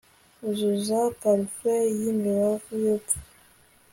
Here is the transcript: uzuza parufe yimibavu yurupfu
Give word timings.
uzuza 0.49 0.99
parufe 1.19 1.73
yimibavu 1.99 2.71
yurupfu 2.83 3.15